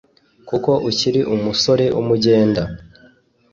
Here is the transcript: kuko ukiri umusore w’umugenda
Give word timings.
kuko 0.49 0.71
ukiri 0.89 1.21
umusore 1.35 1.85
w’umugenda 1.95 2.61